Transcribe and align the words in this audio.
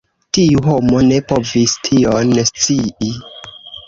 Tiu 0.35 0.61
homo 0.67 1.01
ne 1.09 1.19
povis 1.31 1.75
tion 1.87 2.31
scii. 2.51 3.13